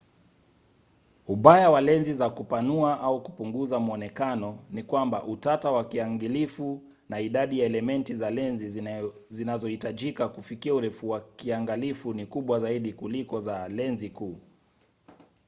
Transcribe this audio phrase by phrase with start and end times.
[1.27, 7.59] ubaya wa lenzi za kupanua au kupunguza mwonekano ni kwamba utata wa kiangalifu na idadi
[7.59, 8.81] ya elementi za lenzi
[9.29, 14.39] zinazohitajika kufikia urefu wa kiangalifu ni kubwa zaidi kuliko za lenzi kuu